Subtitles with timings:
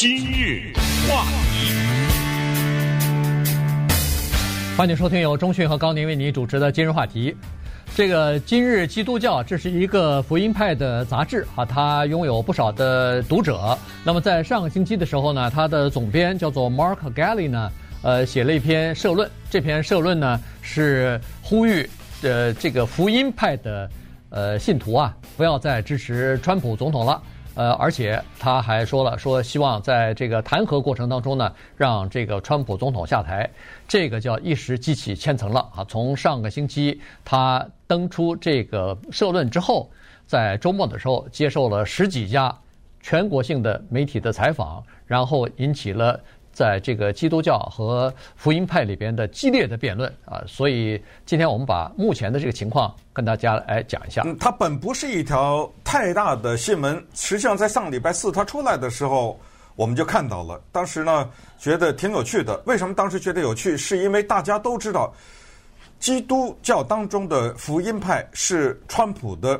[0.00, 0.72] 今日
[1.06, 1.74] 话题，
[4.74, 7.36] 欢迎收听由中讯和高宁为你主持的今日话题。
[7.94, 13.76] 这个今日基督教，这是一个福音派的杂志啊，它拥有不少的读者。
[14.02, 17.70] 那么在上个星期的时候呢，它的总编叫做 Mark Galley 呢，
[18.00, 19.30] 呃，写了一篇社论。
[19.50, 21.86] 这篇社论呢是呼吁
[22.22, 23.90] 呃这个福音派的
[24.30, 27.20] 呃信徒啊，不要再支持川普总统了。
[27.54, 33.48] 呃，而且他还说了，说希望在这个弹劾过程当中呢，让这个川普总统下台。
[33.88, 35.84] 这个叫一石激起千层浪啊！
[35.88, 39.90] 从上个星期他登出这个社论之后，
[40.26, 42.56] 在周末的时候接受了十几家
[43.00, 46.18] 全国性的媒体的采访，然后引起了。
[46.60, 54.20] 在这个基督教和福音派里边的激烈的辩论啊，所以今天我们把目前的这个情况跟大家来讲一下。
[54.26, 59.40] 嗯，它本不是一条太大的新闻，实际上在上礼拜四它出来的时候，
[59.74, 60.60] 我们就看到了。
[60.70, 62.62] 当时呢，觉得挺有趣的。
[62.66, 63.74] 为什么当时觉得有趣？
[63.74, 65.10] 是因为大家都知道，
[65.98, 69.58] 基督教当中的福音派是川普的，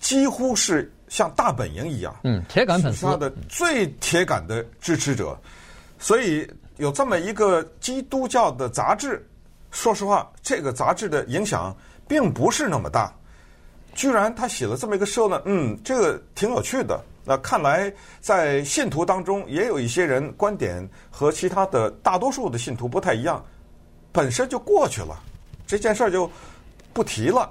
[0.00, 5.38] 几乎是像大本营一样，嗯，铁杆粉丝，他的最铁杆的支持者。
[6.02, 6.44] 所以
[6.78, 9.24] 有这么一个基督教的杂志，
[9.70, 11.74] 说实话，这个杂志的影响
[12.08, 13.14] 并不是那么大。
[13.94, 17.00] 居然他写了这么一个社论，嗯，这个挺有趣的。
[17.24, 23.44] 那看来在信徒当中也有一些人观点和其他的大多数的信徒不太一样，
[24.10, 25.22] 本身就过去了，
[25.68, 26.28] 这件事儿就
[26.92, 27.48] 不提了。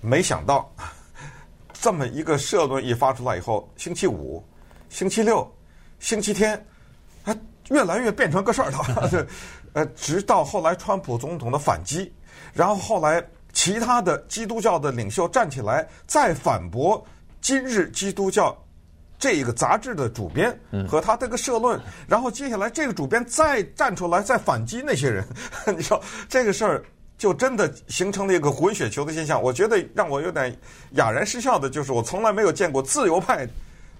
[0.00, 0.72] 没想到
[1.72, 4.44] 这么一个社论一发出来以后，星期五、
[4.90, 5.52] 星期六、
[5.98, 6.64] 星期天。
[7.68, 9.26] 越来越变成个事儿了，
[9.74, 12.12] 呃，直到后来川普总统的反击，
[12.54, 16.98] 然后后来其他的基督教的领袖站起来再反驳
[17.40, 18.50] 《今日基督教》
[19.18, 20.56] 这一个杂志的主编
[20.88, 25.26] 和他这个社论，然后接下来这个主编再站出来再反击那些人，
[25.76, 26.82] 你说这个事儿
[27.18, 29.42] 就真的形成了一个滚雪球的现象。
[29.42, 30.56] 我觉得让我有点
[30.92, 33.46] 哑然失笑的就是，我从来没有见过自由派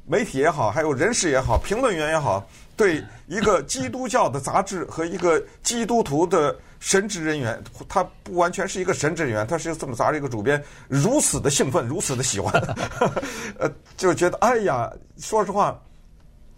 [0.06, 2.48] 媒体也好，还有人士也好，评论员也好。
[2.78, 12.54] 对一个基督教的杂志和一个基督徒的神职人员，他不完全是一个神职人员，他是这么杂志一个主编，如此的兴奋，如此的喜欢，
[13.58, 15.76] 呃，就觉得哎呀，说实话，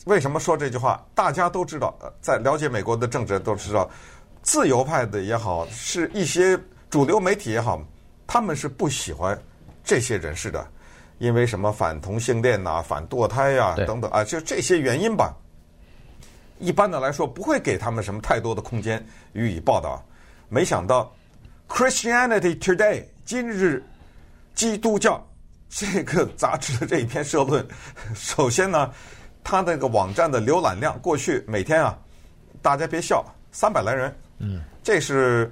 [0.05, 1.03] 为什么说这句话？
[1.15, 3.89] 大家都知道，在了解美国的政治都知道，
[4.43, 6.59] 自由派的也好，是一些
[6.91, 7.83] 主流媒体也好，
[8.27, 9.41] 他们是不喜欢
[9.83, 10.67] 这些人士的，
[11.17, 15.35] 因为什么反同性恋呐、啊、反堕胎呀、啊、等等啊，就这些原因吧。
[16.61, 20.05] 一般的来说，不会给他们什么太多的空间予以报道。
[20.51, 21.11] 没想到
[21.75, 23.83] 《Christianity Today》今日
[24.55, 25.27] 基督教
[25.71, 27.67] 这个杂志的这一篇社论，
[28.15, 28.93] 首先呢，
[29.43, 31.99] 它那个网站的浏览量过去每天啊，
[32.61, 35.51] 大家别笑，三百来人，嗯，这是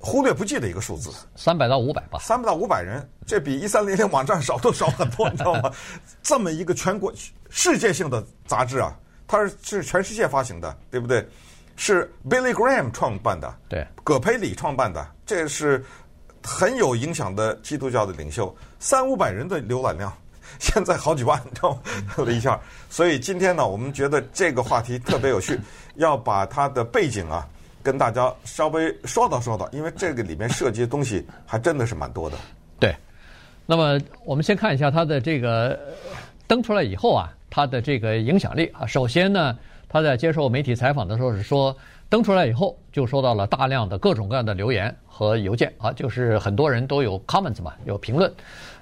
[0.00, 5.70] 忽略不计的一个数字，三百到五百吧，三百到五百人，这比一三零零网站少都少很多，你知道吗？
[6.20, 7.12] 这么一个全国
[7.48, 8.98] 世界性的杂志啊。
[9.32, 11.26] 它是是全世界发行的，对不对？
[11.74, 15.82] 是 Billy Graham 创办的，对，葛培理创办的，这是
[16.44, 20.12] 很有影响的基督教的领袖，三五百人的浏览量，
[20.60, 21.80] 现在好几万，你知道吗？
[22.18, 22.60] 了 一下。
[22.90, 25.58] 所以今天呢，我们觉得这个话题特别有趣，
[25.96, 27.48] 要把它的背景啊，
[27.82, 32.36] 跟大家稍微说道说道，因为这个里面涉及的东西还真的是蛮多的。
[32.78, 32.94] 对，
[33.64, 35.80] 那么我们先看一下它的这个
[36.46, 37.32] 登出来以后啊。
[37.52, 41.76] 他的这个影响力啊，首先呢，他在接受媒体采访的时候是说，
[42.08, 48.32] 登出来以后就收到了大量的各种各样的留言和邮件啊，就是很多人都有 comments 嘛，有评论。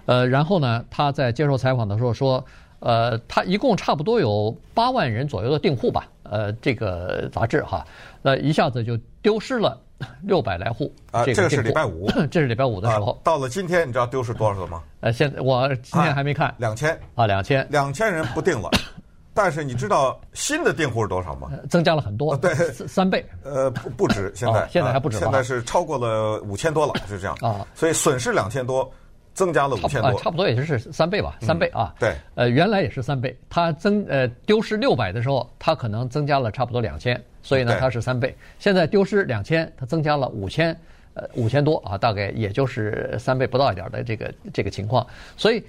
[0.07, 2.45] 呃，然后呢，他在接受采访的时候说，
[2.79, 7.85] 呃，他一共差不多有八万人左右的订户吧，呃，这个杂志哈，
[8.23, 9.77] 那一下子就丢失了
[10.23, 10.93] 六百来户。
[11.11, 13.19] 啊，这个是礼拜五， 这是礼拜五的时候。
[13.23, 14.83] 到了今天，你知道丢失多少了吗？
[15.01, 18.71] 呃，现在我今天还没看，两千啊，两千，两千人不定了，
[19.35, 21.51] 但是你知道新的订户是多少吗？
[21.69, 22.55] 增加了很多，对，
[22.87, 23.25] 三倍。
[23.45, 27.67] 呃，不不止，现在现在还不止，现在是超过了五千多了，是这样啊。
[27.75, 28.91] 所以损失两千多，
[29.35, 31.95] 增加了五千多，差不多也就是三倍吧，三倍啊。
[31.99, 38.37] 对，呃，原来也是三倍，它增呃丢失六百的时候，它可能增加了差不多两千，所以呢，它是三倍。
[38.59, 40.77] 现在丢失两千，它增加了五千。
[41.13, 45.05] 呃，五千多啊，大概也就是三倍不到一点的这个这个情况，
[45.37, 45.65] 所以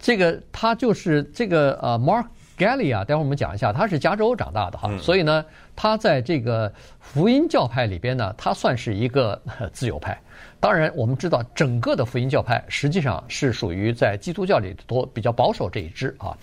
[0.00, 2.26] 这个他就是这个呃，Mark
[2.58, 5.44] Galli 啊，待会儿我们讲一下，他是加州长大的哈，所以呢，
[5.76, 9.40] 他在这个福音教派里边呢，他算是一个
[9.72, 10.20] 自由派。
[10.60, 16.36] 当然，我们知道整个的福音教派实际上是属于在基督教里头比较保守这一支啊。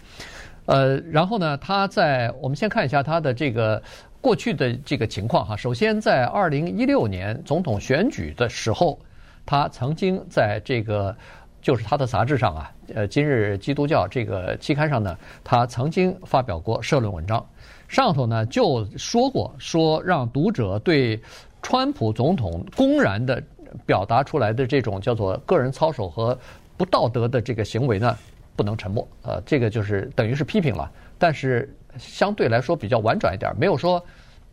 [0.65, 3.81] 呃，然后呢，他在我们先看一下他的这个
[4.19, 5.55] 过去的这个情况哈。
[5.55, 8.99] 首先，在二零一六年总统选举的时候，
[9.45, 11.15] 他曾经在这个
[11.61, 17.45] 就是他的杂志上啊，呃，《今日基督教》这个期刊上呢，他曾经发表过社论文章，
[17.87, 21.17] 上头呢就说过，说让读者对
[21.61, 23.41] 川普总统公然的
[23.85, 26.37] 表达出来的这种叫做个人操守和
[26.77, 28.17] 不道德的这个行为呢。
[28.55, 34.03] 不能沉默，呃，这个就是等于是批评了，但是相对来说比较婉转一点，没有说，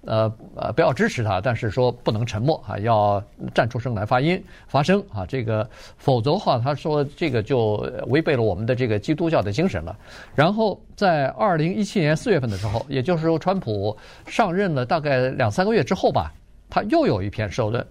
[0.03, 3.25] 呃呃不要支持他，但是说不能沉默啊，要
[3.55, 5.67] 站出声来发音发声啊，这个
[5.97, 9.99] 否则的话，他说这个就违背了我们的这个基督教的精神了。
[10.35, 13.97] 然后在二零一七年四月份的时候，也就是说川普
[14.27, 16.31] 上任了大概两三个月之后吧，
[16.69, 17.87] 他又有一篇社论，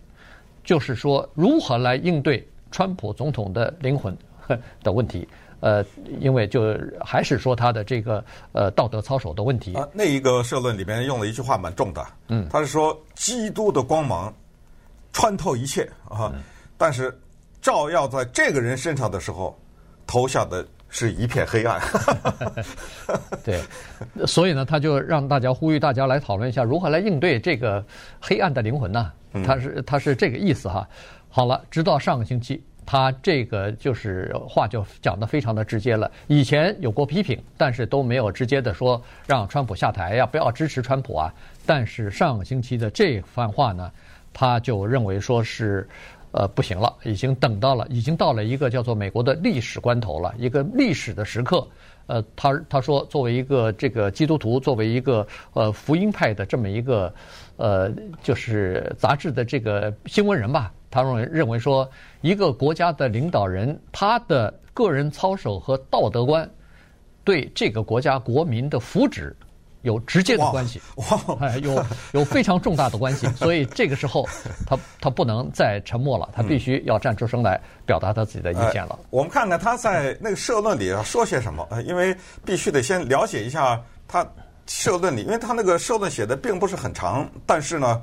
[0.64, 4.18] 就是说如何来应对川普总统的灵魂
[4.84, 5.28] 的问题。
[5.60, 5.82] 呃，
[6.20, 8.22] 因为就还是说他的这个
[8.52, 9.74] 呃道德操守的问题。
[9.76, 14.34] 啊，那一个社论里面用了一句话蛮重的，嗯，他是说基督的光芒
[15.14, 16.34] 穿透一切啊，
[16.78, 17.18] 但是
[17.62, 19.58] 照耀在这个人身上的时候，
[20.06, 21.80] 投下的是一片黑暗。
[23.42, 23.62] 对，
[24.28, 27.82] 所以呢，他就让大家呼吁大家来讨论一下如何来应对这个
[28.20, 29.14] 黑暗的灵魂呢？
[29.46, 30.88] 他是他是这个意思哈。
[31.30, 32.64] 好了，直到上个星期。
[32.86, 36.12] 他这个就是话就讲得非常的直接了。
[36.28, 41.34] 以前有过批评，但是都没有直接的说让川普下台呀，不要支持川普啊。
[41.66, 43.90] 但是上个星期的这番话呢，
[44.34, 45.88] 他就认为说是，
[46.34, 51.66] 呃，不行了，已经等到了，已经到了一个叫做美国的历史关头了，一个历史的时刻。
[52.06, 57.14] 呃，他他说作为一个这个基督徒，作为一个呃福音派的这么一个
[57.58, 57.92] 呃
[58.22, 60.72] 就是杂志的这个新闻人吧。
[60.92, 61.90] 他认为认为说，
[62.22, 66.48] 一个国家的领导人，他的个人操守和道德观，
[67.24, 69.34] 对这个国家国民的福祉
[69.84, 70.82] 有直接的关系，
[71.40, 71.82] 哎，有
[72.12, 73.28] 有非常重大的关系。
[73.38, 74.28] 所以 这个时候，
[74.66, 78.98] 他他不能再沉默了，他必须要站出声来表达他自己的意见了。
[79.12, 84.28] 我们看看他在那个社论里说些什么，因为必须得先了解一下他
[84.66, 88.02] 社论里，因为他那个社论写的并不是很长，但是呢。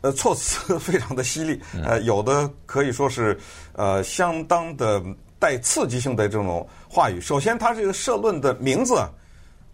[0.00, 3.36] 呃，措辞 非常的犀利，呃，有的可以说是
[3.72, 5.02] 呃相当的
[5.40, 7.20] 带刺激性的这种话语。
[7.20, 8.94] 首先，他这个社论的名字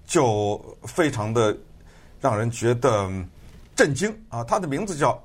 [0.07, 1.57] 就非常的
[2.21, 3.11] 让人觉得
[3.75, 4.45] 震惊啊！
[4.45, 5.23] 他的名字叫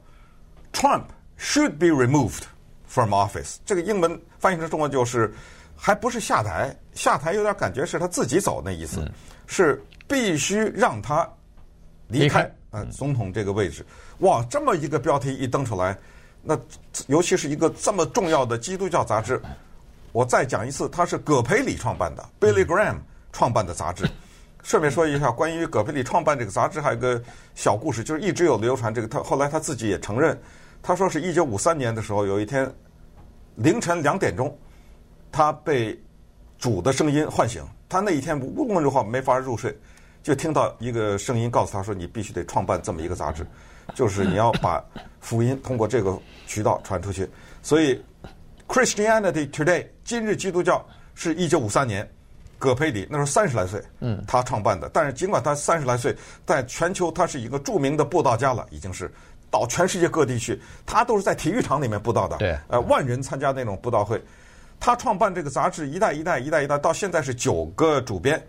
[0.74, 1.04] “Trump
[1.38, 2.44] should be removed
[2.88, 3.58] from office”。
[3.66, 5.34] 这个英文翻译成中文就是，
[5.76, 9.06] 还不是下台，下台有点感觉是他自己走那意思，
[9.48, 11.30] 是必须让他
[12.08, 12.52] 离开。
[12.72, 13.86] 呃，总统这个位置，
[14.20, 15.98] 哇，这么一个标题一登出来，
[16.44, 16.56] 那
[17.08, 19.42] 尤其是一个这么重要的基督教杂志，
[20.12, 22.98] 我再讲一次，它是葛培理创办的，Billy Graham
[23.32, 24.08] 创办的杂志。
[24.64, 27.22] 顺便说一下，关于葛培里创办这个杂志，还有个
[27.56, 29.08] 小故事，就是一直有流传这个。
[29.08, 30.40] 他后来他自己也承认，
[30.82, 32.72] 他说是一九五三年的时候，有一天
[33.56, 34.56] 凌晨两点钟，
[35.32, 36.00] 他被
[36.58, 39.76] 主的声音唤醒，他那一天无论如何没法入睡。
[40.22, 43.48] 就听到一个声音告诉他说：“你必须得创办这么一个杂志，
[43.96, 44.84] 就是你要把
[45.22, 46.16] 福音通过这个
[46.46, 47.28] 渠道传出去。”
[47.64, 48.04] 所以
[48.68, 50.86] ，Christianity Today 今日基督教
[51.16, 52.08] 是一九五三年，
[52.60, 54.88] 葛培理那时候三十来岁，嗯，他创办的。
[54.94, 56.16] 但是尽管他三十来岁，
[56.46, 59.12] 在全球他是一个著名的布道家了，已经是
[59.50, 64.22] 到全世界各地去，他都是在体育场里面布道的，对，呃，万人参加那种布道会。
[64.80, 68.40] 他创办这个杂志一代一代一代一代，到现在是九个主编，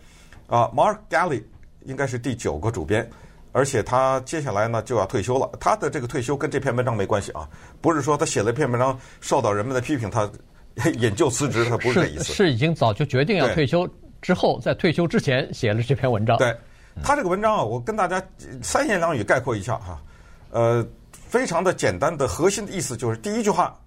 [0.47, 1.43] 啊，Mark Galli。
[1.87, 3.09] 应该是第九个主编，
[3.53, 5.51] 而且他接下来呢就要退休了。
[5.59, 7.49] 他的这个退休跟这篇文章没关系啊，
[7.81, 10.31] 不是说他写了一篇文章受到人们的批评，他
[10.99, 12.25] 引咎辞职，他不是这意思。
[12.25, 13.89] 是，是已经早就决定要退休
[14.21, 16.37] 之后，在退休之前写了这篇文章。
[16.39, 16.57] 对，
[17.03, 18.23] 他这个文章啊，我跟大家
[18.63, 20.03] 三言两语概括一下哈，
[20.51, 23.79] 呃，非常的简单的核心的意思就是第一句话，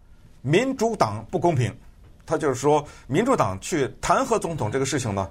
[0.41, 1.75] 民主党不公平，
[2.25, 5.29] 他就是说民主党去弹劾总统这个事情呢，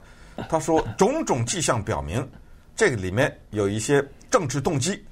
[0.48, 2.26] 他说种种迹象表明。
[2.74, 5.04] 这个里面有一些政治动机，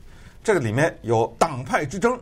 [0.43, 2.19] 这个里面有党派之争，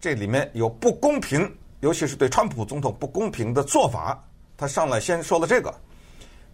[0.00, 4.18] 这里面有不公平，尤其是对川普总统不公平的做法。
[4.56, 5.72] 他上来先说了这个，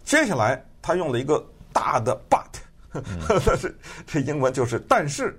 [0.05, 1.43] 接下来他用了一个
[1.73, 3.01] 大的 but，
[3.45, 5.37] 但是这英文就是但是，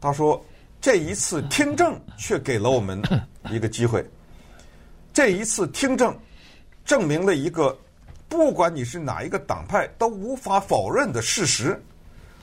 [0.00, 0.44] 他说
[0.80, 3.02] 这一次听证却给了我们
[3.50, 4.04] 一个机会，
[5.12, 6.16] 这一次听证
[6.84, 7.76] 证明了一个
[8.28, 11.82] 不管你是哪一个党派都无法否认的事实。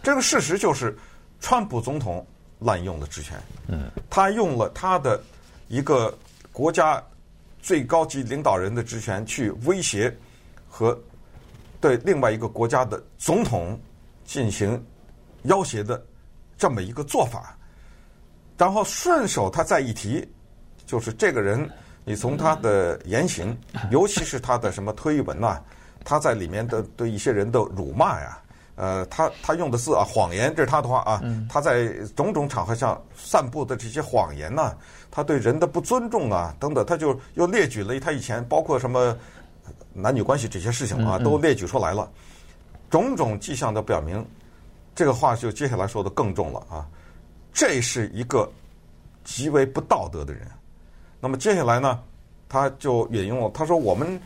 [0.04, 0.98] 这个事实就是，
[1.40, 2.26] 川普总统
[2.60, 3.40] 滥用了职权。
[3.68, 5.22] 嗯，他用了他的
[5.68, 6.16] 一个
[6.52, 7.04] 国家
[7.62, 10.16] 最高级领导人的职权去威胁
[10.70, 11.00] 和
[11.86, 13.80] 对另外一个国家的总统
[14.24, 14.84] 进行
[15.44, 16.04] 要挟的
[16.58, 17.56] 这么一个做法。
[18.58, 20.28] 然后顺手他再一提，
[20.84, 21.70] 就是这个人，
[22.04, 23.56] 你从他的言行，
[23.92, 25.64] 尤其是他的什么推文呐、啊，
[26.04, 28.42] 他在里面的对一些人的辱骂呀，
[28.78, 34.78] 呃，他他用的字啊，谎言，这是他的话啊，他在种种场合上散布的这些谎言呐、啊，
[35.12, 39.16] 他对人的不尊重啊，等等，他就又列举了他以前包括什么
[39.94, 42.12] 男女关系这些事情啊，都列举出来了，
[42.90, 44.26] 种种迹象都表明，
[44.94, 46.88] 这个话就接下来说的更重了啊。
[47.54, 48.52] 这是一个
[49.24, 50.46] 极为不道德的人。
[51.20, 52.00] 那么接下来呢，
[52.50, 54.22] 他就引用了他说：“我们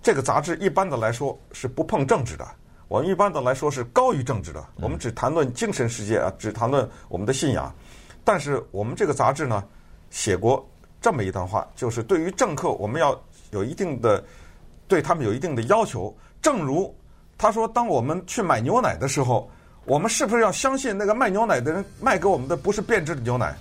[0.00, 2.46] 这个杂志一般的来说是不碰政治的，
[2.86, 7.74] 我们一般的来说是高于政治的，我们只谈论精神世界啊，只谈论我们的信仰。
[8.24, 9.62] 但是我们这个杂志呢，
[10.10, 10.66] 写过
[11.00, 14.24] 这么一段话，就是对于政客，我们要有一定的
[14.88, 16.12] 对他们有一定的要求。
[16.42, 16.92] 正如
[17.36, 19.48] 他说，当我们去买牛奶的时候。”
[19.88, 23.56] 我们是不是要相信那个卖牛奶的人卖给我们的不是变质的牛奶？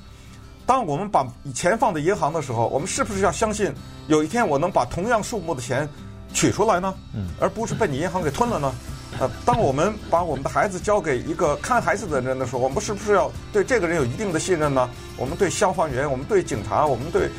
[0.66, 3.74] 当我们把钱放在银行的时候，我们是不是要相信
[4.08, 5.88] 有一天我能把同样数目的钱
[6.34, 6.94] 取出来呢？
[7.16, 8.76] 嗯，而不是被你银行给吞了呢？
[9.22, 14.90] 呃，当我们把我们的孩子交给一个看孩子的人的时候，我们是不是要对这个人有一定的信任呢？
[15.16, 17.30] 我们对消防员、我们对警察、我们对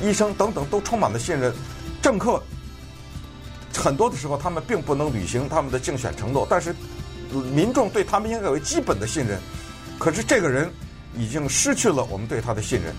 [0.00, 1.52] 医生等等都充满了信任。
[2.00, 2.42] 政客
[3.74, 6.74] 很多的时候他们并不能履行他们的竞选承诺，但是。
[7.54, 9.38] 民众对他们应该有基本的信任，
[10.00, 10.68] 可是这个人
[11.16, 12.92] 已经失去了我们对他的信任。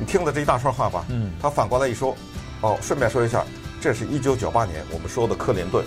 [0.00, 2.16] 你听了这一大串话吧，嗯，他反过来一说，
[2.62, 3.44] 哦，顺便说一下，
[3.78, 5.84] 这是一九九八年我们说的克林顿，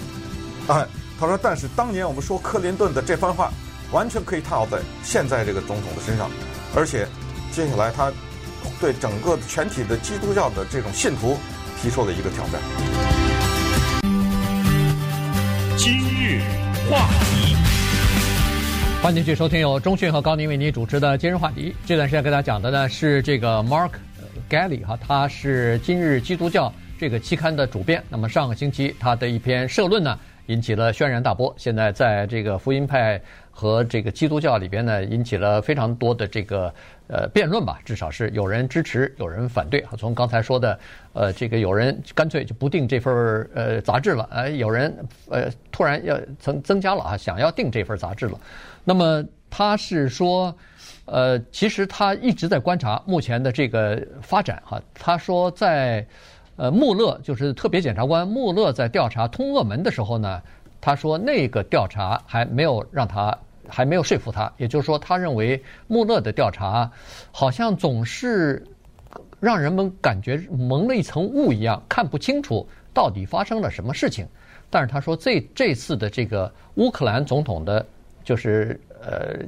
[0.67, 0.86] 哎，
[1.19, 3.51] 他说，但是当年我们说克林顿的这番话，
[3.91, 6.29] 完全可以套在现在这个总统的身上，
[6.75, 7.07] 而且
[7.51, 8.13] 接下来他
[8.79, 11.39] 对整个全体的基督教的这种信徒
[11.81, 13.09] 提出了一个挑战。
[16.89, 17.55] 话题。
[19.01, 21.74] 欢迎继续收听由中讯和高宁为您主持的今日话题。
[21.86, 23.91] 这段时间给大家讲的呢是这个 Mark
[24.50, 28.03] Gally 哈，他是今日基督教这个期刊的主编。
[28.10, 30.17] 那么上个星期他的一篇社论呢
[30.48, 33.22] 引起了轩然大波，现在在这个福音派
[33.60, 36.74] 和这个基督教里边呢引起了非常多的这个。
[37.12, 39.84] 呃，辩论吧，至少是有人支持，有人反对。
[39.98, 40.80] 从刚才说的，
[41.13, 44.96] 呃，这个有人干脆就不订这份呃杂志了，呃，有人
[45.28, 48.39] 呃突然要增增加了啊，想要订这份杂志了。
[48.84, 50.56] 那么他是说，
[51.06, 54.80] 呃，其实他一直在观察目前的这个发展哈。
[54.94, 56.06] 他说在
[56.58, 60.39] 呃穆勒，就是特别检察官穆勒在调查通俄门的时候呢，
[60.80, 63.36] 他说那个调查还没有让他。
[63.70, 66.92] 还没有说服他，也就是说，他认为穆勒的调查
[67.32, 68.64] 好像总是
[69.40, 74.28] 让人们感觉蒙了一层雾一样，看不清楚到底发生了什么事情。
[74.70, 77.86] 但是他说，这这次的这个乌克兰总统的，
[78.24, 79.40] 就是呃，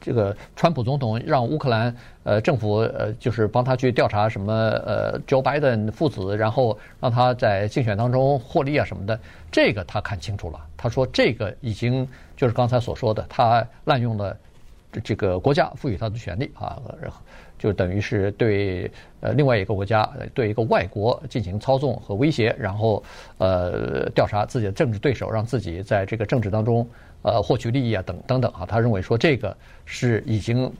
[0.00, 9.18] 这个川普总统让乌克兰呃政府呃，就是帮他去调查什么呃，Joe Biden 父子，然后让他在竞选当中获利啊什么的，
[9.50, 10.58] 这个他看清楚了。
[10.76, 12.08] 他说，这个已经。
[12.38, 14.36] 就是刚才所说的，他滥用了
[15.02, 17.20] 这个国家赋予他的权利啊，然后
[17.58, 18.88] 就等于是对
[19.18, 23.02] 呃另外一个国家对一个外国进行操纵和威胁，然后
[23.38, 26.88] 呃调查自己的政治对手，让自己在这个政治当中
[27.22, 30.72] 呃获取利益啊等等等啊，他认为说这个是已经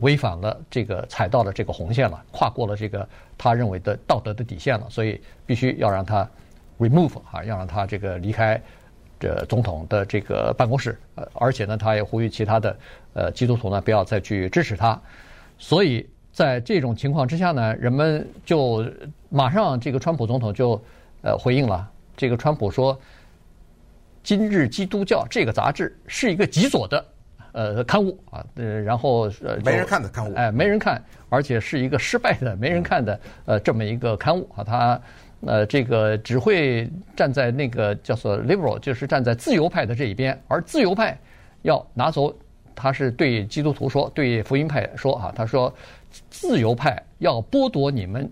[0.00, 6.28] 违反了这个踩到了这个红线了，跨过了这个他认为的道德的底线了，所以必须要让他
[6.78, 8.60] remove 啊，要让他这个离开。
[9.20, 12.76] 这总统的这个办公室，呃，而且呢，他也呼吁其他的
[13.14, 15.00] 呃基督徒呢不要再去支持他。
[15.56, 18.84] 所以在这种情况之下呢，人们就
[19.30, 20.78] 马上这个川普总统就
[21.22, 21.88] 呃回应了。
[22.16, 22.94] 这个川普说，
[24.24, 27.04] 《今日基督教》这个杂志是一个极左的
[27.52, 35.00] 呃刊物啊，呃，然后呃没人看的刊物，哎，没人看，而且是一个失败的没人看的呃这么一个刊物啊，他。
[35.46, 41.18] 呃，这个只会站在那个叫做 liberal，就是站在自由派的这一边，而自由派
[41.60, 42.34] 要拿走，
[42.74, 45.70] 他是对基督徒说，对福音派说啊，他说
[46.30, 48.26] 自由派要剥夺你们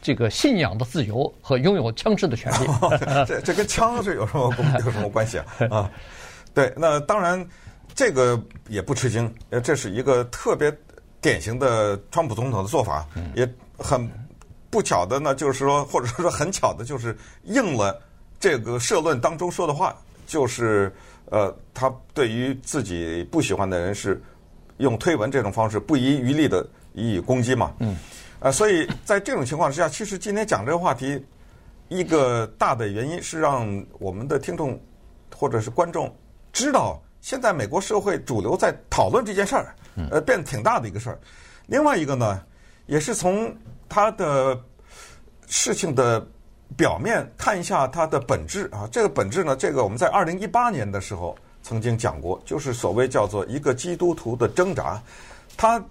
[0.00, 2.66] 这个信仰的自由和拥有枪支的权利。
[2.80, 5.46] 哦、这这跟枪是有什么有什么关系啊？
[5.70, 5.90] 啊，
[6.54, 7.46] 对，那当然
[7.94, 10.72] 这个也不吃惊，这是一个特别
[11.20, 14.08] 典型的川普总统的做法，也很。
[14.70, 17.98] 不巧的呢，就是说，或者说很巧的，就是应了
[18.38, 20.94] 这个社论当中说的话，就是
[21.30, 24.22] 呃，他对于自己不喜欢的人是
[24.76, 27.72] 用推文这种方式不遗余力的予以攻击嘛。
[27.78, 27.96] 嗯。
[28.40, 31.24] 呃，所以在这种情况之下，其实今天讲这个话题，
[31.88, 34.80] 一个大的原因是让我们的听众
[35.34, 36.14] 或者是观众
[36.52, 39.74] 知道现在美国社会主流在讨论这件事儿，
[40.10, 41.18] 呃，变得挺大的一个事儿。
[41.66, 42.40] 另外一个呢，
[42.86, 43.54] 也是从
[43.88, 44.58] 他的
[45.48, 46.24] 事情的
[46.76, 48.88] 表面看一下它的本质啊。
[48.92, 55.02] 这个本质呢，这个我们在二零一八年的时候曾经讲过，就是所谓叫做一个基督徒的挣扎。
[55.56, 55.84] 他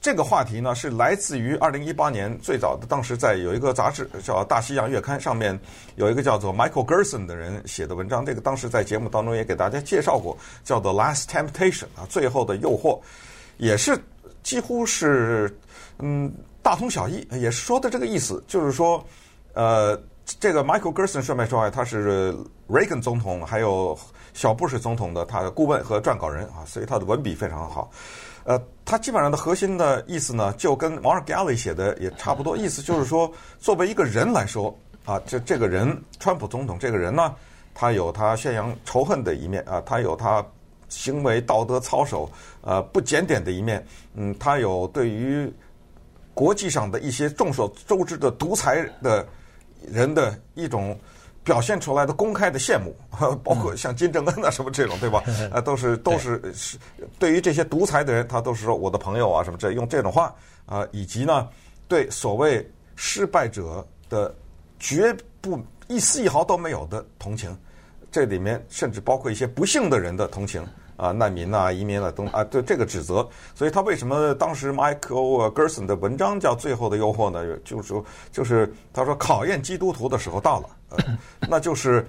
[0.00, 5.58] 这个话题呢，是来自于二零一八年最早的，当时在有一个杂志叫《大西洋月刊》上面
[5.96, 8.24] 有一个叫做 Michael Gerson 的人写的文章。
[8.24, 13.00] 这个当时在节目当中也给大家介绍过，叫做《Last Temptation》啊，最后的诱惑，
[13.56, 13.98] 也是
[14.44, 15.52] 几乎是
[15.98, 19.04] 嗯大同小异，也是说的这个意思，就是说，
[19.54, 20.00] 呃，
[20.38, 22.32] 这个 Michael Gerson 顺便说啊，他是
[22.68, 23.98] Reagan 总统还有
[24.34, 27.90] 小布什总统的他的顾问和撰稿人啊，所以他的文笔非常好。
[28.46, 32.56] 呃，他基本上的核心的意思呢，就跟 Mark Galli 写的也差不多。
[32.56, 34.72] 意思就是说， 作为一个人来说，
[35.04, 37.34] 啊，这这个人，川普总统这个人呢，
[37.74, 40.46] 他有他宣扬仇恨的一面啊，他有他
[40.88, 43.84] 行为道德操守呃不检点的一面，
[44.14, 45.52] 嗯，他有对于
[46.32, 49.26] 国际上的一些众所周知的独裁的
[49.80, 50.96] 人的一种。
[51.46, 52.92] 表现出来的公开的羡慕，
[53.44, 55.22] 包括像金正恩啊什么这种，对吧？
[55.52, 56.76] 啊，都是都是是
[57.20, 60.34] 对于这些独裁的人，他都是说我的朋友啊什么这用这种话
[60.66, 61.48] 啊，以及呢
[61.86, 64.34] 对所谓失败者的
[64.80, 67.56] 绝不一丝一毫都没有的同情，
[68.10, 70.66] 这里面甚至包括一些不幸的人的同情。
[70.96, 77.56] 啊，难民啊，移民啊，等啊，对这个指责，所以他为什么当时 Michael Gerson 的文章叫《最后的诱惑》呢？
[77.64, 80.98] 就是说，就是他说考验基督徒的时候到了，呃、
[81.48, 82.06] 那就是，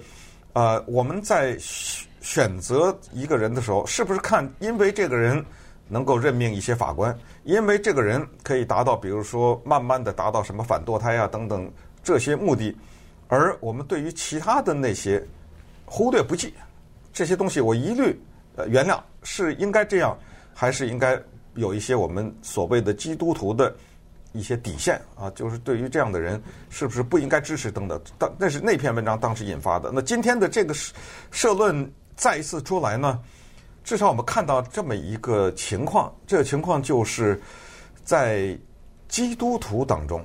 [0.54, 5.44] 呃，我们在选择一个人的时候，是不是看因为这个人
[5.86, 7.14] 能够任命一些法官，
[7.44, 11.70] 因为这个人可以达到，比如说慢慢的达到什么反堕胎啊等等
[12.02, 12.74] 这些目的，
[13.28, 15.22] 而我们对于其他的那些
[15.84, 16.54] 忽略不计，
[17.12, 18.18] 这些东西我一律。
[18.58, 20.18] 呃，原谅是应该这样，
[20.52, 21.16] 还是应该
[21.54, 23.72] 有一些我们所谓的基督徒的
[24.32, 25.30] 一些底线啊？
[25.30, 28.00] 就是对于这样的人，是不是不应该支持等等？
[28.18, 29.92] 当那是那篇文章当时引发的。
[29.94, 30.74] 那今天的这个
[31.30, 33.20] 社论再一次出来呢？
[33.84, 37.40] 至少我们看到这么一个情况，这个情况就是
[38.02, 38.58] 在
[39.06, 40.20] 基督徒当中，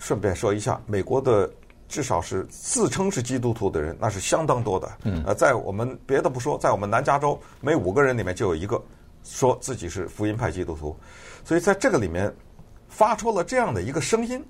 [0.00, 1.48] 顺便说一下，美国的。
[1.94, 4.98] 至少是自称是基督徒的人，那是相当多的。
[5.24, 8.82] 呃，在我们别的不说，在我们南加州，每五个人里面就有一个
[9.22, 10.98] 说自己是福音派基督徒。
[11.44, 12.34] 所以在这个里面
[12.88, 14.44] 发出了这样的一个声音，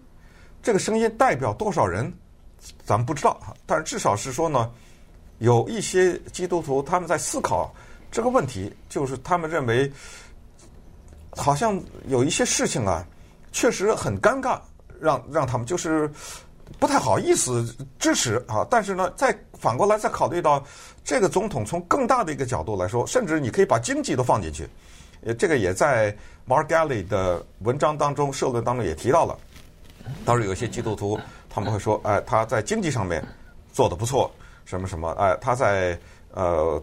[0.63, 2.11] 这个声音代表多少人，
[2.83, 3.55] 咱们不知道哈。
[3.67, 4.71] 但是至少是说呢，
[5.37, 7.75] 有一些基督徒他们在思考
[8.11, 9.93] 这个问题，就是他们认为
[11.33, 11.79] 好像
[12.09, 13.07] 有一些事情啊，
[13.53, 14.59] 确实很尴尬，
[14.99, 16.11] 让让他们就是。
[16.79, 17.65] 不太好意思
[17.99, 20.63] 支持啊，但是呢，再反过来再考虑到
[21.05, 24.69] 这个总统从更大的一个角度来说，甚至你可以把经济都放进去，
[25.25, 26.11] 呃，这个也在
[26.49, 29.39] Mark Galli 的文章当中、社论当中也提到了。
[30.25, 33.25] 当时有些基督徒他们会说，哎，他在经济上面
[33.73, 34.31] 做得不错，
[34.65, 35.99] 什么什么，哎，他在
[36.33, 36.83] 呃。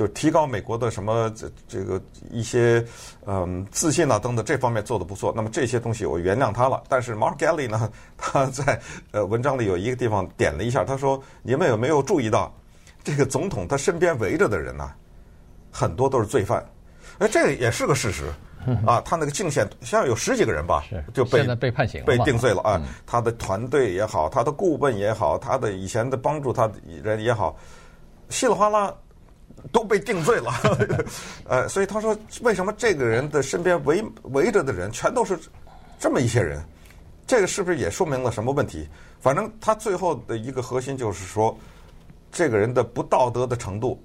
[0.00, 2.82] 就提高美国的什么这这个一些
[3.26, 6.82] 嗯自信啊等等这方面做得不错，那么这些东西我原谅他了。
[6.88, 12.50] 但是 Mark Galli 呢， 他在呃文章里有一个地方点了一下，他说：“你们有没有注意到，
[13.04, 14.90] 这个总统他身边围着的人呢，
[15.70, 16.64] 很多都是罪犯？
[17.18, 18.24] 哎，这个也是个事实
[18.86, 19.02] 啊。
[19.02, 20.82] 他那个竞选像有十几个人吧，
[21.12, 22.80] 就被被判刑被定罪了啊。
[23.06, 27.54] 他的团队也好，他的顾问也好，他的以前的帮助他的人也好，
[28.30, 28.94] 稀里哗啦。”
[29.72, 30.52] 都被定罪了，
[31.48, 35.38] 呃，所以他说，为什么这个人的身边围围着的人全都是
[35.98, 36.62] 这么一些人？
[37.26, 38.88] 这个是不是也说明了什么问题？
[39.20, 41.56] 反正他最后的一个核心就是说，
[42.32, 44.02] 这个人的不道德的程度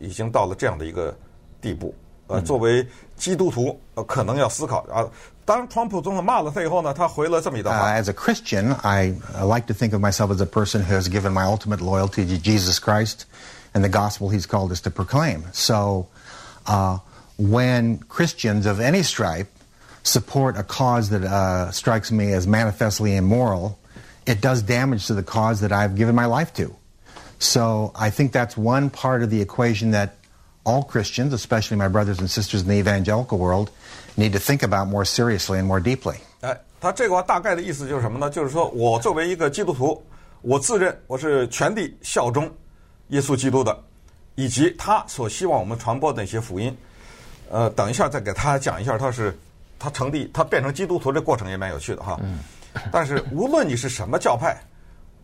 [0.00, 1.16] 已经到了这样的一个
[1.60, 1.94] 地步。
[2.28, 5.06] 呃，作为基督徒，呃，可能要思考啊。
[5.44, 7.88] 当川普总统骂了他以后呢，他回了这么一段话。
[7.88, 11.30] Uh, as a Christian, I like to think of myself as a person who has given
[11.30, 13.26] my ultimate loyalty to Jesus Christ.
[13.75, 15.45] and the gospel he's called us to proclaim.
[15.53, 16.07] So,
[16.65, 16.99] uh,
[17.37, 19.47] when Christians of any stripe
[20.03, 23.79] support a cause that uh, strikes me as manifestly immoral,
[24.25, 26.75] it does damage to the cause that I've given my life to.
[27.39, 30.15] So, I think that's one part of the equation that
[30.63, 33.71] all Christians, especially my brothers and sisters in the evangelical world,
[34.15, 36.17] need to think about more seriously and more deeply.
[36.41, 38.29] 哎，他这个话大概的意思就是什么呢？
[38.29, 40.03] 就是说我作为一个基督徒，
[40.41, 42.51] 我自认我是全力效忠。
[43.08, 43.78] 耶稣基督的，
[44.34, 46.76] 以及他所希望我们传播的那些福音，
[47.50, 49.36] 呃，等一下再给他讲一下，他是
[49.78, 52.18] 他成立，他变成基督徒这过程也蛮有趣的哈。
[52.90, 54.60] 但是无论你是什么教派，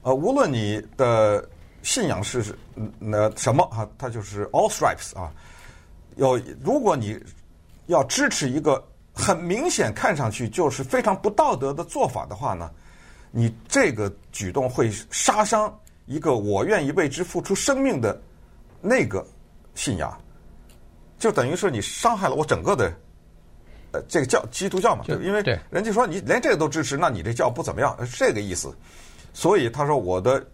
[0.03, 1.47] 呃，无论你的
[1.83, 2.57] 信仰是
[2.99, 3.87] 那什么啊？
[3.99, 5.31] 它就是 all stripes 啊。
[6.17, 7.19] 要，如果你
[7.87, 12.71] 要支持一个很明显看上去就是非常不道德的做法的话呢，
[13.31, 15.75] 你这个举动会杀伤
[16.13, 18.21] 一个我愿意为之付出生命的
[18.81, 19.27] 那个
[19.75, 20.17] 信仰，
[21.19, 22.93] 就等于是你伤害了我整个的
[23.93, 25.05] 呃这个教基督教嘛。
[25.07, 28.73] 对因为人家说你连这个都支持，那你这教不怎么样，是这个意思。
[29.33, 30.45] 所以他说我的。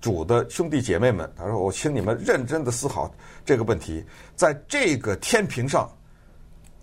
[0.00, 3.12] 主的兄弟姐妹们，他说：“我请你们认真的思考
[3.44, 4.04] 这个问题，
[4.36, 5.90] 在这个天平上，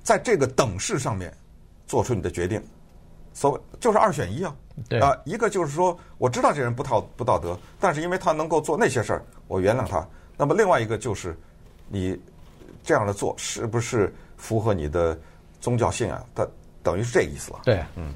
[0.04, 1.34] 在这个等式上面，
[1.88, 2.62] 做出你的决定。
[3.34, 4.54] 所谓就是二选一啊，
[4.90, 10.06] 对啊，一个就是说，我知道这人不道不道德，但是因为他能够做那些事儿，我原谅他。
[10.38, 11.38] 那么另外一个就是，
[11.88, 12.20] 你
[12.84, 15.18] 这样的做是不是符合你的
[15.62, 16.26] 宗教信仰？
[16.36, 16.48] 他
[16.84, 17.60] 等于是这个意思了。
[17.64, 18.14] 对，嗯。”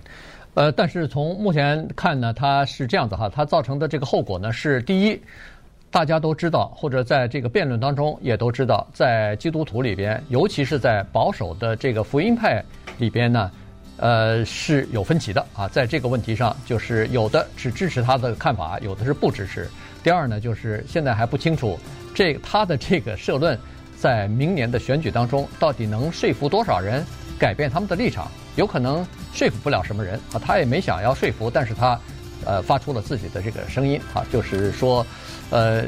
[0.55, 5.21] 呃，但是从目前看呢，它是这样子哈，它造成的这个后果呢是：第一，
[5.91, 12.61] 大家都知道，或者在这个辩论当中也都知道，在基督徒里边，尤其是在保守的这个福音派
[12.97, 13.49] 里边呢，
[13.99, 19.69] 呃是有分歧的啊，在这个问题上，就是有的只支持他的看法，有的是不支持。
[20.01, 21.77] 第二呢，就是现在还不清楚
[22.15, 23.59] 这他的这个社论
[23.97, 27.05] 在明年的选举当中到底能说服多少人
[27.37, 28.31] 改变他们的立场。
[28.55, 31.97] 有可能说服不了什么人啊，他也没想要说服，但是他，
[32.45, 35.05] 呃，发出了自己的这个声音啊，就是说，
[35.49, 35.83] 呃，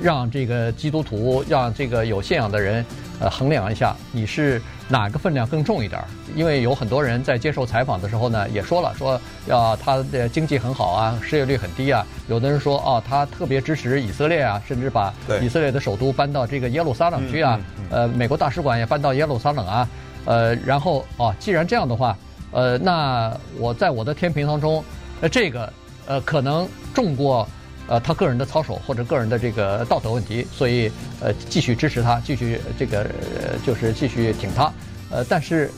[0.00, 2.84] 让这个基督徒，让这个有信仰的人，
[3.20, 6.06] 呃，衡量一下你是哪个分量更重一点儿。
[6.34, 12.04] 因为有很多人在接受采访的时候呢，也说了，说要他的经济很好啊，失业率很低啊。
[12.28, 19.88] 有的人说，哦，他特别支持以色列啊，甚至把以色列的首都搬到这个耶路撒冷去啊，呃，美国大使馆也搬到耶路撒冷啊。
[20.24, 22.16] 呃，然后哦，既然这样的话，
[22.50, 24.84] 呃，那我在我的天平当中，
[25.20, 25.72] 呃，这个
[26.06, 27.48] 呃可能重过
[27.88, 34.72] 呃他个人的操守或者个人的这个道德问题，所以呃继续支持他，继续这个、呃、就是继续挺他。
[35.10, 35.70] 呃，但是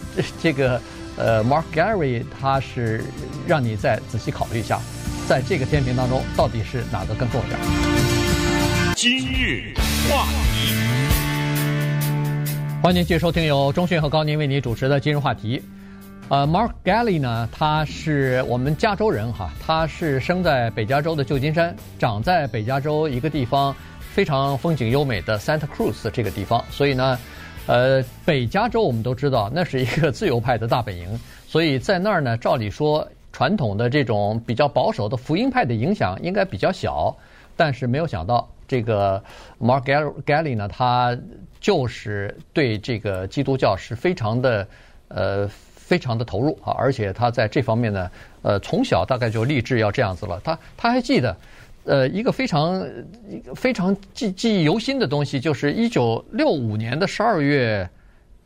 [0.42, 0.80] 这个
[1.16, 3.04] 呃 Mark Gallery 他是
[3.46, 4.80] 让你再仔细考虑一下，
[5.28, 8.94] 在这个天平当中到底是哪个更重要？
[8.94, 9.74] 今日
[10.08, 10.74] 话题。
[12.82, 15.60] 欢迎继续收听由中讯和高宁为你主持的今日话题。
[16.30, 26.62] 呃，Mark Gally 呢，他是我们加州人哈，他是生在北加州的旧金山，长在北加州一个地方非常风景优美的 Santa Cruz 这个地方。
[26.70, 27.18] 所以呢，
[27.66, 37.16] 呃，北加州我们都知道那是一个自由派的大本营，所以在那儿呢，照理说传统的这种比较保守的福音派的影响应该比较小，
[37.56, 39.22] 但是没有想到这个
[39.58, 39.84] Mark
[40.26, 41.16] Gally 呢，他。
[41.60, 44.68] 就是对这个基督教是非常的，
[45.08, 45.50] 呃，
[45.88, 48.10] 非常的投入啊，而且他在这方面呢，
[48.42, 50.38] 呃，从小大概就立志要这样子了。
[50.44, 51.34] 他他还记得，
[51.84, 52.86] 呃，一个非常
[53.54, 57.88] 非常记记忆犹新的东西，就是一九六五年的十二月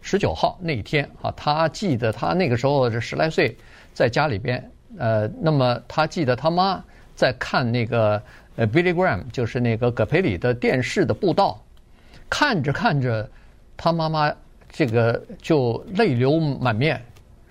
[0.01, 3.57] 十九号那一天啊，他记得他那个时候是十来岁，
[3.93, 6.81] 在家里边，呃，那么他记得他妈
[7.17, 8.23] 在看那个
[8.55, 11.61] 呃 Billy Graham，就是那个葛培理的电视的布道。
[12.31, 13.29] 看着看着，
[13.77, 14.33] 他妈妈
[14.71, 17.03] 这个就泪流满面，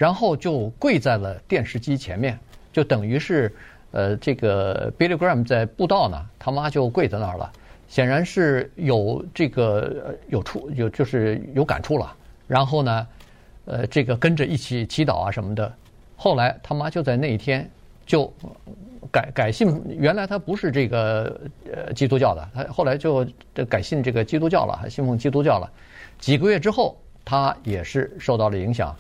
[0.02, 2.40] 然后就跪在了电视机前面，
[2.74, 3.54] 就等于是，
[3.92, 7.52] 呃，这个 Billy Graham 在布道呢，他妈就跪在那儿了，
[7.88, 12.16] 显然是有这个有触有就是有感触了，
[12.48, 13.08] 然后呢，
[13.66, 15.72] 呃，这个跟着一起祈祷啊什么的，
[16.16, 17.70] 后来他妈就在那一天
[18.08, 18.34] 就。
[19.12, 23.28] 改改信，原来他不是这个呃基督教的，他后来就
[23.68, 25.70] 改信这个基督教了，信奉基督教了。
[26.18, 28.96] 几个月之后，他也是受到了影响，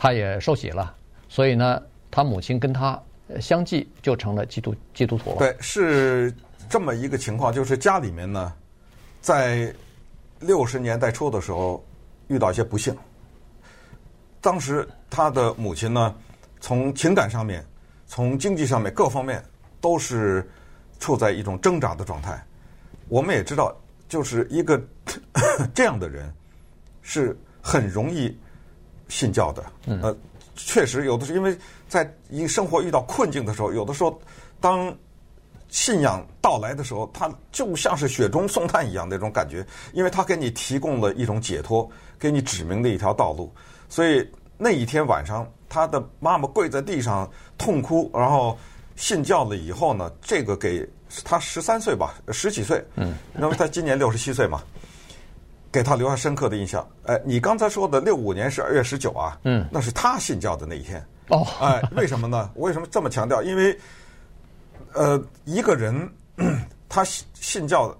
[0.00, 0.96] 他也受洗了。
[1.28, 2.98] 所以呢，他母亲跟他
[3.38, 5.36] 相继就成了基督基督徒。
[5.38, 6.34] 对，是
[6.70, 8.50] 这么一个情况，就是家里面呢，
[9.20, 9.70] 在
[10.38, 11.84] 六十年代初的时候
[12.28, 12.96] 遇到一些不幸。
[14.40, 16.14] 当时他的母亲呢，
[16.60, 17.62] 从情感上面。
[18.12, 19.40] 从经济上面各方面
[19.80, 20.44] 都是
[20.98, 22.44] 处在一种挣扎的状态。
[23.06, 23.72] 我们也知道，
[24.08, 24.82] 就是一个
[25.72, 26.28] 这样的人
[27.02, 28.36] 是很容易
[29.10, 29.62] 信教的。
[30.00, 30.16] 呃，
[30.56, 31.54] 确实有的是因为
[31.88, 34.18] 在一生活遇到困境的时候，有的时候
[34.60, 34.96] 当
[35.68, 41.86] 信仰到来的时候，他就像是雪中送炭一样那种感觉，因为他给你提供了一种解脱，
[42.18, 43.52] 给你指明了一条道路。
[43.90, 45.46] 所以那一天晚上。
[45.72, 48.58] 他的妈妈跪在地上痛哭，然后
[48.96, 50.84] 信教了以后呢，这个给
[51.22, 54.64] 他十三岁吧，十几岁，嗯，那么他今年六十七岁嘛，
[55.72, 56.86] 给他留下深刻的印象。
[57.04, 61.04] 哎，你刚才说的六五年是二月十九啊，嗯，那是他信教的那一天。
[61.28, 62.50] 哦，哎，为什么呢？
[62.56, 63.40] 为什么这么强调？
[63.42, 63.78] 因为，
[64.92, 66.10] 呃，一个人
[66.88, 67.96] 他信信教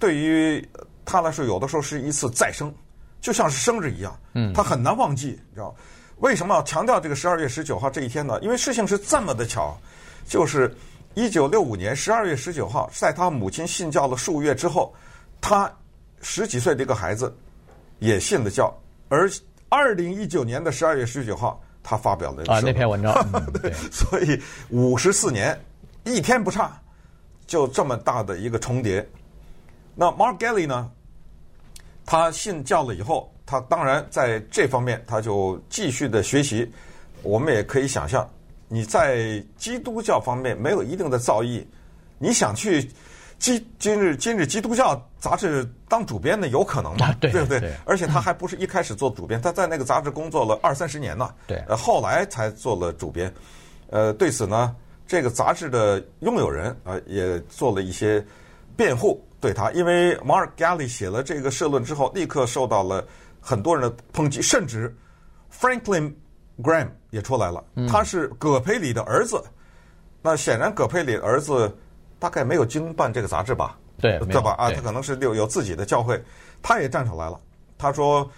[0.00, 0.68] 对于
[1.04, 2.74] 他来说，有的时候是一次再生，
[3.20, 4.18] 就像是生日一样。
[4.34, 5.72] 嗯，他很难忘记，你知道
[6.18, 8.36] 为什么要强调这个十二月十九号这一天呢？
[8.42, 9.78] 因为事情是这么的巧，
[10.26, 10.74] 就是
[11.14, 14.92] 一九六五年十二月十九号，在他母亲信教了数月之后，
[15.40, 15.72] 他
[16.22, 17.36] 十几岁的一个孩子
[17.98, 18.74] 也信了教，
[19.08, 19.30] 而
[19.68, 25.58] 二零一九年的十二月十九号，他发表了啊那篇文章， 嗯、对，所以五十四年
[26.04, 26.80] 一天不差，
[27.46, 29.06] 就这么大的一个重叠。
[29.94, 30.90] 那 Mark Galli 呢？
[32.04, 36.70] 他信教了以后，他当然在这方面他就继续的学习。
[37.22, 38.28] 我们也可以想象，
[38.66, 41.64] 你在基督教方面没有一定的造诣，
[42.18, 42.90] 你想去
[43.42, 47.06] 基今日今日基督教杂志当主编的，有可能吗？
[47.06, 47.58] 啊、对，对不对？
[47.58, 51.28] 对而且他还不是一开始做主编，他在那个杂志工作了二三十年呢。
[51.48, 53.34] 对，呃，后来才做了主编。
[53.90, 54.76] 呃，对此呢，
[55.08, 58.24] 这个杂志的拥有人啊、呃，也做了一些
[58.76, 59.20] 辩护。
[59.40, 63.04] 对他，因为 Mark Galli 写了这个社论之后，立刻受到了
[63.40, 64.96] 很多人的抨击，甚至
[65.52, 66.14] Franklin
[66.62, 67.64] Graham 也出来了。
[67.88, 69.42] 他是葛培理的儿子，
[70.22, 71.76] 那显然葛培理的儿子
[72.22, 73.76] 大概没有经办这个杂志吧？
[74.00, 74.52] 对，对吧？
[74.52, 76.22] 啊，他可能是有有自己的教会，
[76.62, 77.36] 他也站出来了。
[77.76, 78.30] 他说：“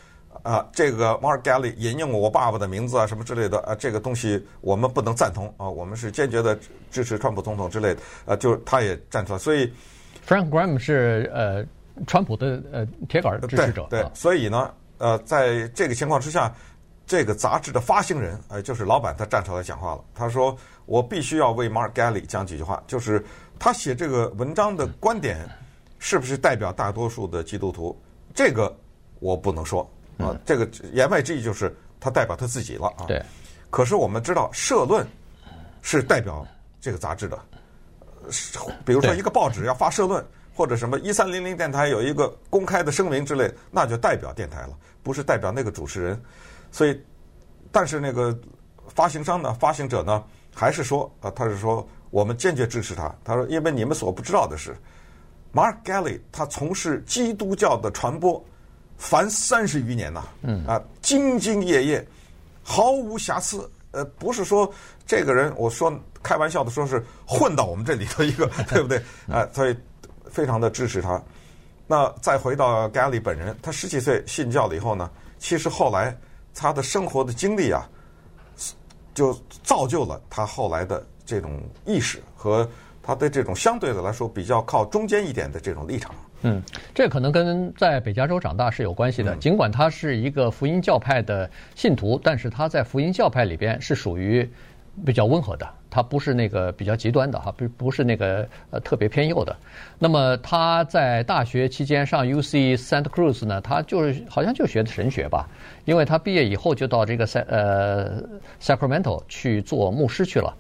[0.43, 6.59] 啊，这个 Mark Galli 引用我爸爸的名字啊，什么之类的啊，这个东西我们不能赞同啊，我们是坚决的
[6.91, 8.01] 支持川普总统之类的。
[8.25, 9.71] 啊，就他也站出来，所以。”
[10.27, 11.63] Frank Graham 是呃，
[12.07, 13.87] 川普的呃铁杆支持者。
[13.91, 16.51] 对，对，所以呢，呃，在这个情况之下，
[17.07, 20.03] 这个杂志的发行人，呃，就是老板，他站出来讲话了。
[20.15, 23.23] 他说：“我必须要为 Mark Galli 讲几句话，就是
[23.65, 25.39] 他写这个文章的观点，
[25.99, 27.99] 是不是代表大多数的基督徒？
[28.35, 28.71] 这个
[29.21, 29.81] 我不能说
[30.19, 30.29] 啊。
[30.29, 33.07] 呃，这个言外之意就是他代表他自己了啊。
[33.09, 33.25] 对。
[33.71, 35.07] 可是我们知道，社论
[35.81, 36.47] 是代表
[36.79, 37.39] 这个杂志的。
[38.85, 40.23] 比如说，一个报纸要发社论，
[40.55, 46.23] 或者什么一三零零电台有一个公开的声明之类，那就代表电台了，不是代表那个主持人。
[46.71, 47.03] 所以，
[47.73, 48.39] 但是那个
[48.89, 50.23] 发行商呢，发行者呢，
[50.55, 53.13] 还是说啊，他是说我们坚决支持他。
[53.25, 54.73] 他说，因为你们所不知道的是
[55.53, 58.41] ，Mark Galli 他从事基督教的传播，
[58.97, 62.07] 凡三十余年呐，嗯啊，兢兢业业，
[62.63, 63.69] 毫无瑕疵。
[63.91, 64.73] 呃，不是说
[65.05, 69.03] 这个人，我说开玩笑的说是混到我们这里头一个， 对不对？
[69.29, 69.77] 啊，所以
[70.31, 71.21] 非常的支持他。
[71.89, 76.17] 那再回到 Galli 本人，他十几岁信教了以后呢，其实后来
[76.55, 77.89] 他的生活的经历啊，
[79.15, 82.69] 就造就了他后来的这种意识和
[83.03, 86.15] 他的这种相对的来说比较靠中间一点的这种立场。
[86.43, 86.63] 嗯，
[86.95, 89.35] 这可能跟在北加州长大是有关系的。
[89.37, 94.47] 尽管他是一个福音教派的信徒，但是他在福音教派里边是属于
[95.07, 99.57] 比较温和的，他不是那个比较极端的哈，不不是那个呃特别偏右的。
[99.99, 105.49] 那么他在大学期间上 UC Santa Cruz 呢，他就是好像就学的神学吧，
[105.87, 108.23] 因为他毕业以后就到这个 Sa 呃
[108.61, 110.55] Sacramento 去做牧师去了。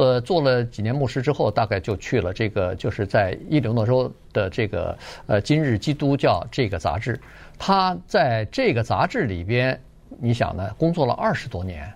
[0.00, 7.20] 呃做了几年牧师之后，大概就去了这个，就是在伊利诺州的这个呃《今日基督教》这个杂志。
[7.58, 9.78] 他在这个杂志里边，
[10.18, 11.86] 你想呢，工作了二十多年，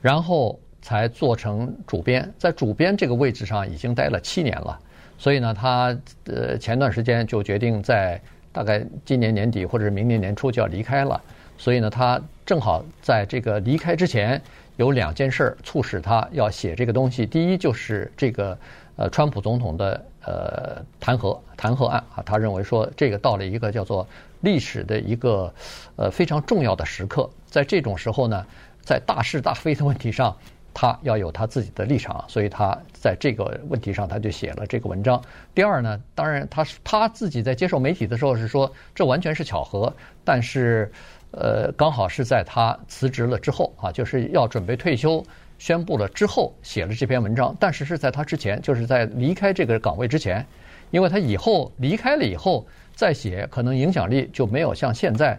[0.00, 4.78] 然后才做成主编，在主编这个位置上已经待了七年了。
[5.18, 8.20] 所以呢，他呃前段时间就决定在
[8.52, 11.20] 大概今年年底或者明年年初就要离开了。
[11.58, 14.40] 所以呢，他正好在这个离开之前。
[14.80, 17.26] 有两件事儿促使他要写这个东西。
[17.26, 18.56] 第一就是这个
[18.96, 24.08] 呃，川普总统的呃弹劾弹劾案啊，他认为说这个到了一个叫做
[24.40, 25.52] 历史的一个
[25.96, 28.46] 呃非常重要的时刻，在这种时候呢，
[28.80, 30.34] 在大是大非的问题上，
[30.72, 35.22] 他要有他自己的立场，所以他在这个问题上他就写了这个文章。
[35.54, 40.90] 第二呢，当然他他自己在接受媒体的时候是说这完全是巧合，但是。
[41.32, 45.24] 呃，刚好是在他辞职了之后啊，就是要准备退休，
[45.58, 47.54] 宣布了之后写了这篇文章。
[47.60, 50.44] 但是是在他之前，就是在离开这个岗位之前，
[50.90, 52.66] 因为他以后离开了以后
[52.96, 55.38] 再写，可能影响力就没有像现在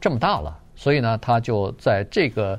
[0.00, 0.58] 这么大了。
[0.76, 2.58] 所以呢，他就在这个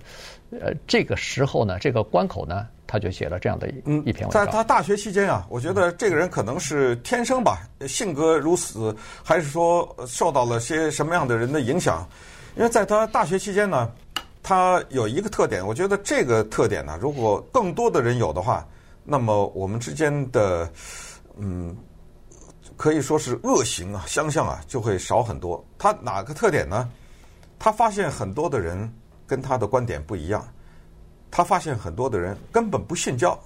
[0.51, 4.31] 呃这个时候呢，这个关口呢，他就写了这样的一篇文章。
[4.31, 12.07] 在他大学期间啊，我觉得这个人可能是天生吧，性格如此，还是说受到了些什么样的人的影响？
[12.55, 13.91] 因为在他大学期间呢，
[14.43, 18.67] 他有一个特点，我觉得这个特点呢，如果更多的人有的话，
[19.03, 20.69] 那么我们之间的，
[21.37, 21.75] 嗯，
[22.75, 25.63] 可以说是恶行啊、相向啊，就会少很多。
[25.77, 26.89] 他哪个特点呢？
[27.57, 28.91] 他发现很多的人
[29.25, 30.45] 跟他的观点不一样，
[31.29, 33.39] 他发现很多的人根本不信教。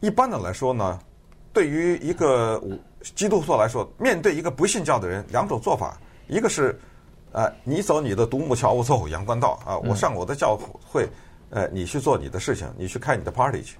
[0.00, 0.98] 一般的来说呢，
[1.52, 2.62] 对于一个
[3.14, 6.78] 基督徒来说，面对一个不信教的人，两种做法，一个是，
[7.32, 11.08] 呃，你走你的独木桥，我走我阳关道啊，我上我的教会，
[11.50, 13.76] 呃，你去做你的事情，你去开你的 party 去。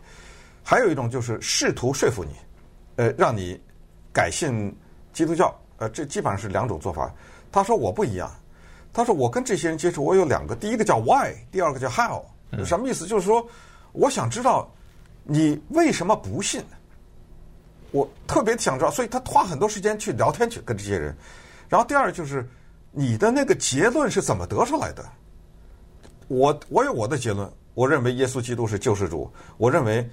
[0.62, 2.30] 还有一种就是试图说服你，
[2.96, 3.60] 呃，让你
[4.12, 4.74] 改信
[5.12, 7.12] 基督教，呃，这基本上是两种做法。
[7.50, 8.30] 他说我不一样，
[8.92, 12.22] 他说我跟这些人接触，我有两个，第一个叫 why，第二个叫 how，
[12.64, 13.06] 什么意思？
[13.06, 13.44] 就是说，
[13.92, 14.70] 我想知道
[15.24, 16.62] 你为什么不信。
[17.90, 21.12] 我特别想知道，所以他花很多时间去聊天去跟这些人。
[21.68, 22.48] 然后第二就是
[22.92, 25.04] 你的那个结论是怎么得出来的？
[26.28, 29.30] 我我有我的结论，我认为耶稣基督是救世主。
[29.56, 30.08] 我认为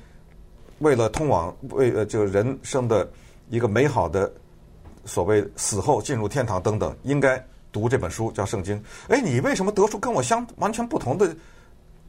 [0.79, 3.09] 为了通往为呃就人生的
[3.49, 4.31] 一个美好的
[5.05, 8.81] 所谓死后进入天堂等等，应该读这本书叫圣经。
[9.09, 11.35] 哎，你为什么得出跟我相完全不同的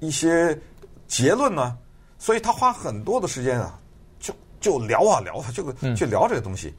[0.01, 0.59] 一些
[1.07, 1.77] 结论呢？
[2.19, 3.79] 所以他花很多的时间啊。
[4.19, 6.75] 就就聊啊聊，啊就去聊这个东西。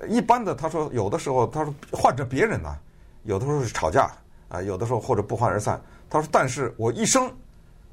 [0.00, 2.76] 嗯、一般的，他说有的时候，他说换着别人呢，
[3.24, 4.10] 有的时候是吵架
[4.48, 5.80] 啊，有的时候或者不欢而散。
[6.08, 7.30] 他说，但是我一生，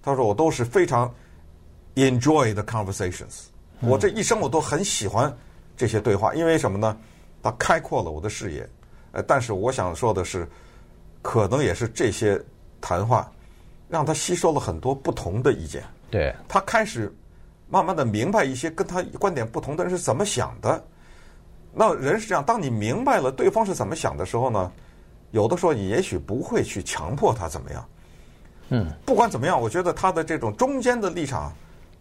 [0.02, 1.14] 他说我都是非常
[1.96, 3.46] enjoy the conversations。
[3.80, 5.36] 我这一生我都很喜欢
[5.76, 6.98] 这些对话，因为什么呢？
[7.44, 8.70] 他开阔了我的视野。
[9.14, 10.48] 呃，但是我想说的是，
[11.22, 12.42] 可能也是这些
[12.80, 13.32] 谈话
[13.90, 15.84] 让他吸收了很多不同的意见。
[16.10, 17.14] 对，他开始。
[17.74, 20.84] 慢慢的明白一些跟他观点不同的人是怎么想的，
[21.74, 24.70] 那人是这样，当你明白了对方是怎么想的时候呢，
[25.32, 27.86] 有的时候你也许不会去强迫他怎么样。
[28.70, 31.52] 嗯，不管怎么样，我觉得他的这种中间的立场，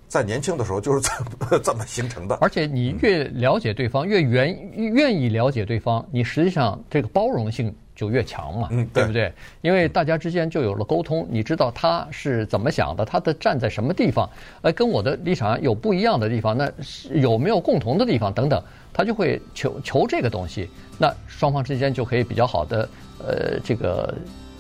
[0.07, 2.37] 在年轻的时候就是 这么这么形成的。
[2.41, 7.75] 而且你越了解对方，越愿愿意了解对方，你实际上这个包容性。
[8.01, 9.31] 就越强嘛，嗯，对，对不对？
[9.61, 14.27] 因为大家之间就有了沟通，你知道他是怎么想的，他的站在什么地方，
[14.63, 16.73] 呃，跟我的立场有不一样的地方，那
[17.13, 24.15] 有没有共同的地方等等，他就会求求这个东西，那双方之间就可以比较好的，呃，这个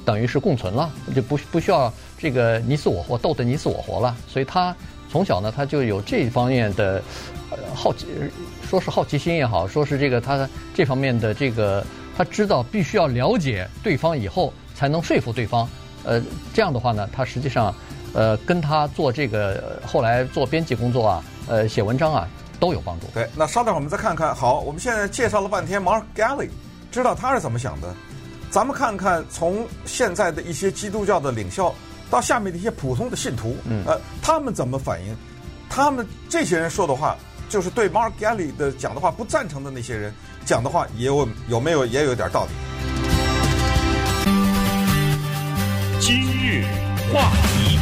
[0.05, 4.14] 等于是共存了，就不不需要这个你死我活斗得你死我活了。
[4.29, 4.76] 所以他
[5.11, 7.03] 从小呢，他就有这方面的
[7.50, 8.05] 呃好奇，
[8.68, 11.83] 说是好奇心也好，说是这个他这方面的这个。
[12.16, 15.68] 他知道必须要了解对方以后才能说服对方，
[16.04, 16.20] 呃，
[16.52, 17.74] 这样的话呢，他实际上，
[18.12, 23.06] 呃，跟他做这个后来做编辑工作啊，呃，写文章啊都有帮助。
[23.14, 24.34] 对，那稍等，我们再看看。
[24.34, 26.48] 好，我们现在介绍了半天 Mark Galli，
[26.90, 27.94] 知道他是怎么想的。
[28.50, 31.72] 咱们看看从现在的一些基督教的领袖
[32.10, 35.16] 到下面的一些普通的信徒，嗯，呃，他们怎么反应？
[35.68, 37.16] 他们这些人说的话，
[37.50, 40.14] 就是对 Mark g a l l y 的讲的话不赞成的那些人。
[40.44, 42.50] 讲的话也有有没有也有点道理。
[45.98, 46.64] 今日
[47.12, 47.76] 话题，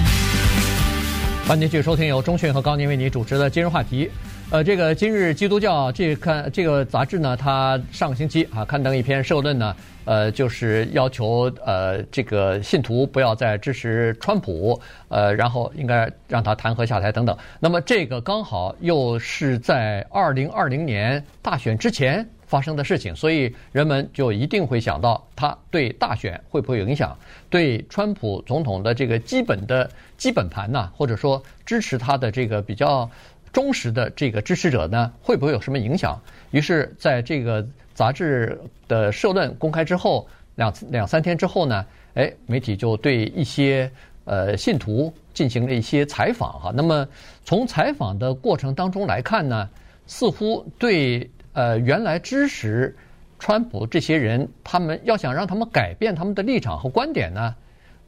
[1.46, 4.10] 欢迎继续收听由钟讯和高宁为你主持的今日话题。
[4.50, 9.76] 呃，这个今日基督教这看这个杂志呢，它上个星期啊刊登一篇社论呢，
[10.08, 17.36] 呃，就是要求呃这个信徒不要再支持川普，呃，然后应该让他弹劾下台等等。
[17.60, 27.14] 那么这个刚好又是在二零二零年大选之前发生的事情，所以人们就一定会想到他对大选会不会有影响，
[27.50, 33.10] 对川普总统的这个基本的基本盘呢，或者说支持他的这个比较。
[33.50, 36.20] 忠实的这个支持者呢，会不会有什么影响？
[36.50, 37.66] 于是，在这个
[37.98, 38.56] 杂志
[38.86, 41.84] 的社论公开之后，两两三天之后呢，
[42.14, 43.90] 哎，媒体就对一些
[44.24, 46.72] 呃信徒进行了一些采访哈。
[46.72, 47.04] 那么
[47.44, 49.68] 从采访的过程当中来看呢，
[50.06, 52.96] 似乎对呃原来支持
[53.40, 57.52] 川普这些人，他们要想让他们改变他们的立场和观点呢，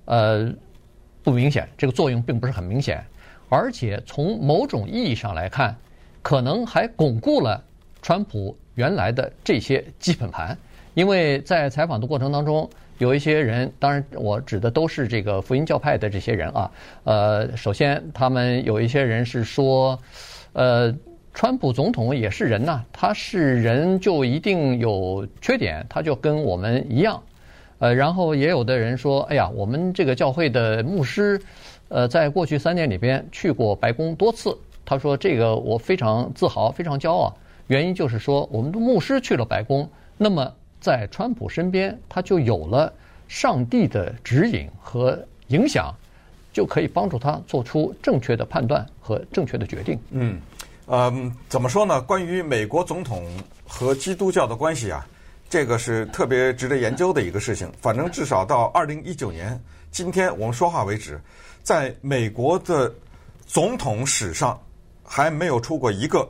[0.05, 0.55] 呃，
[1.24, 3.05] 不明显，这个作用并不是很明显。
[3.48, 5.76] 而且从某种意义上来看，
[6.22, 7.61] 可能还巩固了
[8.00, 10.56] 川普原来的这些基本盘，
[10.94, 16.70] 因为在采访的过程当中，有一些人，当然我指的都是这个福音教派的这些人啊。
[17.04, 19.98] 呃，首先他们有一些人是说，
[20.52, 20.94] 呃，
[21.33, 27.23] 川普总统也是人呐，他是人就一定有缺点，他就跟我们一样。
[27.79, 31.40] 呃，然后也有的人说，哎呀，我们这个教会的牧师。
[31.92, 37.37] 呃，在过去三年里边去过白宫多次，他说这个我非常自豪，非常骄傲。
[37.71, 42.92] 原因就是说，我们的牧师去了白宫，那么在川普身边，他就有了
[43.29, 45.16] 上帝的指引和
[45.46, 45.94] 影响，
[46.52, 49.96] 就可以帮助他做出正确的判断和正确的决定。
[50.10, 50.40] 嗯，
[50.88, 52.02] 嗯，怎么说呢？
[52.02, 53.25] 关于美国总统
[53.68, 55.06] 和基督教的关系啊，
[55.48, 57.71] 这个是特别值得研究的一个事情。
[57.81, 59.56] 反正至少到二零一九年
[59.92, 61.21] 今天我们说话为止。
[61.62, 62.92] 在美国的
[63.46, 64.60] 总统史上，
[65.04, 66.29] 还没有出过一个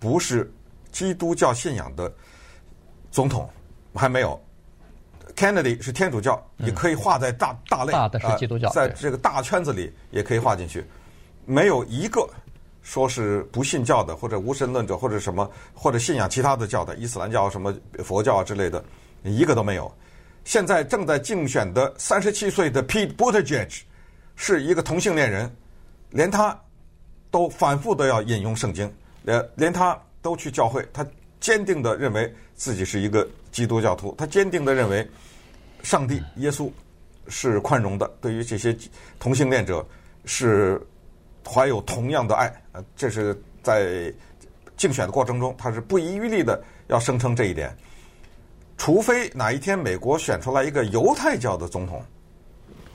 [0.00, 0.50] 不是
[0.92, 2.12] 基督教信仰的
[3.10, 3.48] 总统，
[3.94, 4.40] 还没有。
[5.34, 10.84] Kennedy 是天主教，也可以划在大大类，大的是基督教，在这个大圈子里也可以划进去。
[11.46, 12.28] 没有一个
[12.82, 17.74] 说是不信教的，或者无神论者，或者什么，或者信仰其他的教的，伊斯兰教、什么
[18.04, 18.84] 佛教啊之类的，
[19.22, 19.90] 一个都没有。
[20.44, 23.80] 现在正在竞选的三十七岁的 Pete Buttigieg
[24.36, 25.50] 是一个同性恋人，
[26.10, 26.60] 连他
[27.30, 31.04] 都反复的要引用圣经，连连他都去教会，他
[31.40, 35.06] 坚定的认为自己是一个基督教徒，他坚定的认为
[35.82, 36.70] 上帝耶稣
[37.28, 38.74] 是宽容的，对于这些
[39.18, 39.84] 同性恋者
[40.24, 40.80] 是
[41.44, 42.50] 怀有同样的爱。
[42.70, 44.12] 呃，这是在
[44.76, 47.76] 竞选的过程中，他是不遗余力的要声称这一点。
[48.78, 52.02] 除非哪一天美国选出来一个犹太教的总统，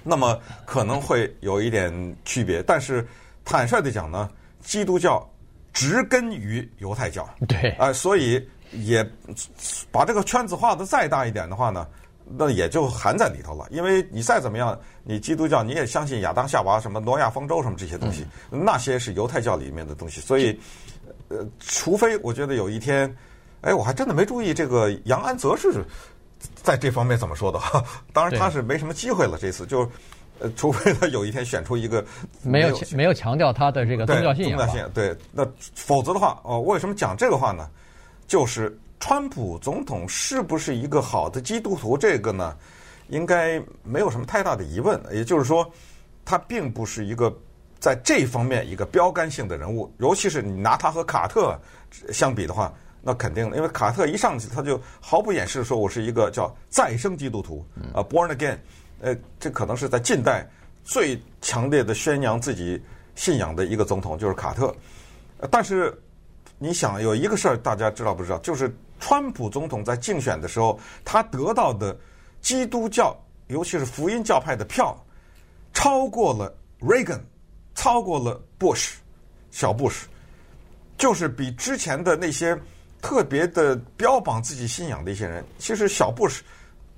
[0.03, 2.63] 那么可能会有一点区别。
[2.63, 3.05] 但是
[3.45, 4.29] 坦率的讲呢，
[4.61, 5.29] 基督教
[5.77, 9.07] 植根于犹太教，对，啊、呃，所以也
[9.91, 11.87] 把这个圈子画得再大一点的话呢，
[12.25, 13.67] 那也就含在里头了。
[13.69, 20.19] 因为你再怎么样，你基督教你也相信亚当夏娃什么挪亚方舟什么这些东西，嗯、那些是犹太教里面的东西。
[20.19, 20.59] 所以，
[21.27, 23.15] 呃，除非我觉得有一天。
[23.61, 25.83] 哎，我还真的没注意这个杨安泽是
[26.61, 27.83] 在这方面怎么说的哈。
[28.13, 29.89] 当然他是没什么机会了，这次就
[30.39, 32.03] 呃，除非他有一天选出一个
[32.43, 37.69] 没有没有强调他的这个宗教信仰，宗教信仰对，那否则的话哦，为什么讲这个话呢？
[38.27, 41.97] 就是川普总统是不是一个好的基督徒？
[41.97, 42.55] 这个呢，
[43.07, 44.99] 应该没有什么太大的疑问。
[45.11, 45.69] 也就是说，
[46.25, 47.35] 他并不是一个
[47.79, 51.57] 在这方面一个标杆性的人物，尤其是你拿他和卡特
[52.11, 52.73] 相比的话。
[52.99, 58.57] 那肯定的，因为卡特一上去他就毫不掩饰说，我是一个叫再生基督徒，啊，born again，
[58.99, 60.47] 呃，这可能是在近代
[60.83, 62.81] 最强烈的宣扬自己
[63.15, 64.75] 信仰的一个总统，就是卡特。
[65.51, 65.97] 但是
[66.57, 68.37] 你想有一个事儿，大家知道不知道？
[68.39, 71.97] 就是川普总统在竞选的时候，他得到的
[72.41, 73.15] 基督教，
[73.47, 74.97] 尤其是福音教派的票，
[75.73, 77.21] 超过了 Reagan，
[77.75, 78.93] 超过了 Bush，
[79.51, 80.03] 小 Bush，
[80.97, 82.59] 就是比之前的那些。
[82.99, 86.43] 特别的标榜自己信仰的一些人，其实小布什，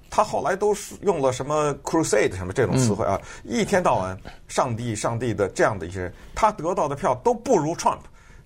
[0.10, 8.00] 他后来都是用了什么 crusade 什么这种词汇啊，一天到晚上帝上帝的这样的一些人，他得到的票都不如 Trump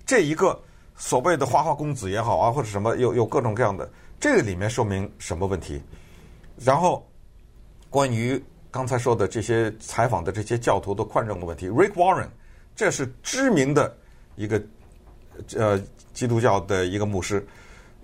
[0.06, 0.60] 这一个
[0.96, 3.88] 所谓的花花公子也好啊，或者什么有有各种各样的，
[4.20, 5.82] 这个里面说明什么问题？
[6.58, 7.06] 然后
[7.90, 12.28] 关于刚才说的这些采访的这些教徒的宽容的问题，Rick Warren
[12.76, 13.96] 这是知名的
[14.36, 14.62] 一个
[15.56, 15.80] 呃。
[16.14, 17.44] 基督教的一个牧师，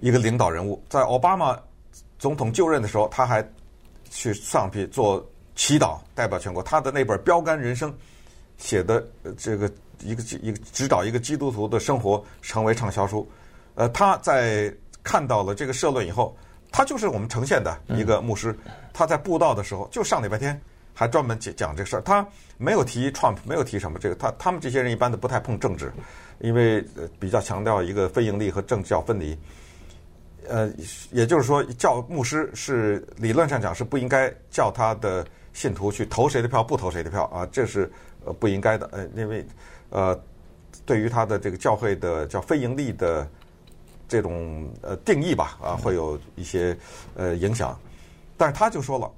[0.01, 1.57] 一个领导人物，在奥巴马
[2.21, 3.43] 总统就任的时候，他还
[4.11, 6.63] 去上去做祈祷，代表全国。
[6.63, 7.91] 他的那本《标杆人生》
[8.59, 9.05] 写的
[9.39, 9.69] 这个
[10.01, 13.27] 一个一个指导一个基督徒的生活，成为畅销书。
[13.75, 16.37] 呃，他在看到了这个社论以后，
[16.71, 18.55] 他就是我们呈现的一个牧师。
[18.93, 20.61] 他在布道的时候，就上礼拜天
[20.93, 22.03] 还专门讲讲这事儿。
[22.03, 22.27] 他
[22.59, 24.15] 没有提 Trump，没有提什么这个。
[24.15, 25.91] 他他们这些人一般都不太碰政治。
[26.41, 26.83] 因为
[27.19, 29.39] 比较强调一个非盈利和政教分离，
[30.51, 30.71] 呃，
[31.13, 37.91] 也就是说，教牧师是理论上讲是不应该叫他的信徒去投谁的票，不投谁的票啊，这是
[38.25, 38.89] 呃不应该的。
[38.93, 39.47] 呃，因为
[39.91, 40.21] 呃，
[40.85, 43.27] 对于他的这个教会的叫非盈利的
[44.09, 46.77] 这种呃定义吧，啊，会有一些
[47.15, 47.79] 呃影响。
[48.37, 49.11] 但是他就说了，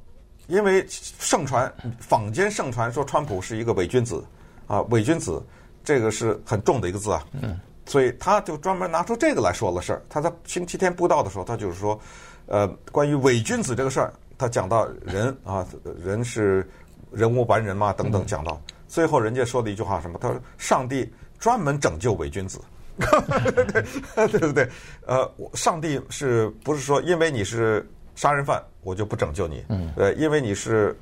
[0.46, 4.24] 因为盛传坊间盛传说川普是一个伪君子
[4.66, 5.42] 啊，伪君子。
[5.84, 10.02] 这个是很重的一个字啊，嗯，所以他就专门拿出这个来说了事儿。
[10.08, 11.98] 他在星期天布道的时候，他就是说，
[12.46, 15.66] 呃，关于伪君子这个事儿，他讲到人 啊，
[16.02, 16.68] 人是
[17.10, 20.18] 人无完人嘛，等等，讲到最后，人家说的一句话什么？
[20.20, 22.60] 他说：“上帝专门拯救伪君子，
[22.98, 24.68] 对 对不对？
[25.06, 29.64] 呃，上帝是不是说因为你是杀人犯，我就不拯救你？
[29.70, 30.96] 嗯，呃，因为你是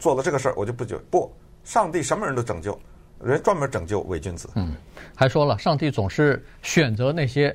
[0.00, 0.98] 做了这个事儿，我就不救？
[1.10, 2.76] 不，上帝什么人都拯救。”
[3.24, 4.48] 人专门拯救伪君子。
[4.54, 4.74] 嗯，
[5.14, 7.54] 还说了，上帝总是选择那些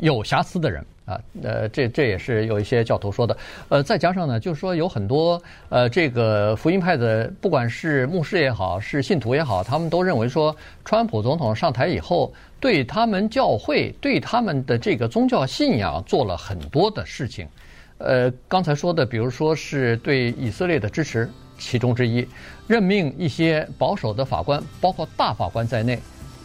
[0.00, 1.20] 有瑕疵的人啊。
[1.42, 3.36] 呃，这这也是有一些教徒说的。
[3.68, 10.54] 呃，再加上呢，就是说有很多呃，这个福音派的，不管是牧师也好，是信徒也好，他们都认为说，
[10.84, 17.46] 川普总统上台以后，对他们教会、对他们的这个宗教信仰做了很多的事情。
[17.98, 21.30] 呃，刚才说的，比如说是对以色列的支持。
[21.58, 22.26] 其中之一，
[22.66, 25.98] 任命一些保守的法官，包括大法官在内，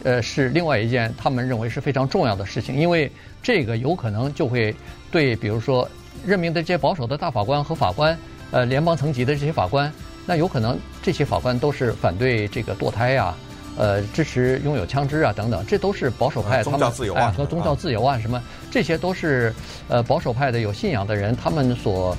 [0.04, 3.10] 呃，是另外一件他们认为是非常重要的事情，因为
[3.42, 4.74] 这个有可能就会
[5.10, 5.88] 对，比如说
[6.24, 8.16] 任命的这些保守的大法官和法官，
[8.50, 9.92] 呃，联邦层级的这些法官，
[10.26, 13.34] 那有可能这些法官都是反对这个堕胎呀，
[13.76, 19.54] 呃支持拥有枪支啊等等，这都是保守派他们宗教自由啊和宗教自由啊什么，这些都是
[19.88, 22.16] 呃保守派的有信仰的人他们所。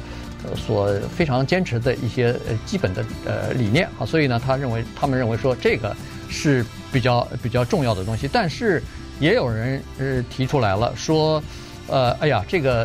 [0.55, 2.35] 所非常坚持的一些
[2.65, 5.95] 基本的呃理念啊，所以呢，他认为他们认为说这个
[6.29, 8.81] 是比较比较重要的东西，但是
[9.19, 11.41] 也有人呃提出来了说，
[11.87, 12.83] 呃，哎呀，这个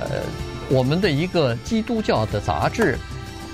[0.00, 0.06] 呃
[0.68, 2.98] 我们的一个基督教的杂志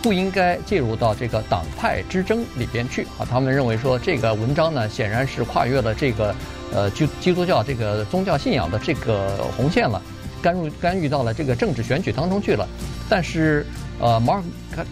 [0.03, 6.35] 不应该介入到这个党派之争里边去啊，他们认为说这个文章呢显然是跨越了这个
[6.73, 10.01] 呃基基督教这个宗教信仰的这个红线了。
[10.43, 12.67] 干入干预到了这个政治选举当中去了，
[13.09, 13.67] 但是
[13.99, 14.43] 呃，Mark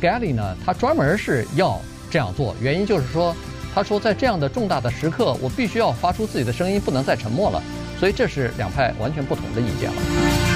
[0.01, 1.81] gally 呢，他专门是要
[2.11, 3.35] 这样做，原因就是说，
[3.75, 7.63] 他说在这样的重大的时刻，我必须要发出自己的声音，不能再沉默了，
[7.99, 10.48] 所以这是两派完全不同的意见了。